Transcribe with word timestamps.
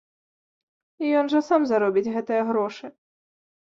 Ён 1.21 1.31
жа 1.35 1.39
сам 1.51 1.61
заробіць 1.75 2.09
гэтыя 2.19 2.41
грошы! 2.53 2.85